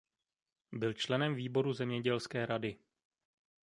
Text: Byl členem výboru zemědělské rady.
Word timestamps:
Byl 0.71 0.93
členem 0.93 1.35
výboru 1.35 1.73
zemědělské 1.73 2.45
rady. 2.45 2.77